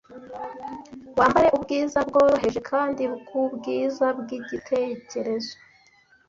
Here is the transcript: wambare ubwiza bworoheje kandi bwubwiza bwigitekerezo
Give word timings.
wambare 1.17 1.47
ubwiza 1.57 1.99
bworoheje 2.09 2.59
kandi 2.71 3.03
bwubwiza 3.17 4.05
bwigitekerezo 4.19 5.53